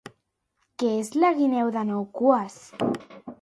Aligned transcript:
Què 0.83 0.89
és 1.01 1.11
la 1.25 1.31
guineu 1.41 1.69
de 1.77 1.85
nou 1.91 2.03
cues? 2.23 2.57